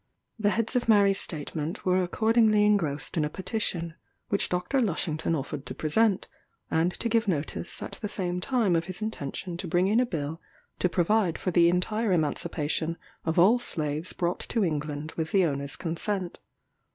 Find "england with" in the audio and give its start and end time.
14.65-15.29